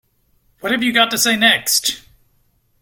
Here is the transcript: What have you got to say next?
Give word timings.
What 0.61 0.71
have 0.71 0.81
you 0.81 0.93
got 0.93 1.11
to 1.11 1.17
say 1.19 1.35
next? 1.35 2.01